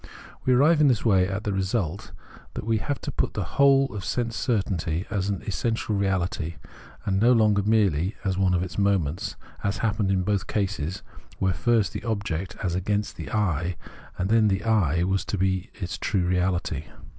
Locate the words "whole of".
3.43-4.03